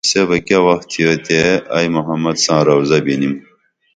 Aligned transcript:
سے 0.09 0.21
بہ 0.27 0.37
کیہ 0.47 0.61
وخ 0.65 0.81
تھیوتے 0.91 1.39
ائی 1.75 1.87
محمد 1.95 2.35
ساں 2.43 2.61
روضہ 2.67 2.97
بِنیم 3.05 3.33